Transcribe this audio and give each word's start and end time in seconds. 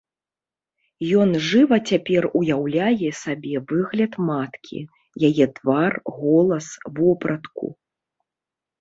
Ён 1.23 1.29
жыва 1.47 1.77
цяпер 1.89 2.27
уяўляе 2.39 3.09
сабе 3.21 3.55
выгляд 3.73 4.13
маткі, 4.33 4.79
яе 5.31 5.45
твар, 5.61 5.93
голас, 6.19 6.67
вопратку. 7.01 7.65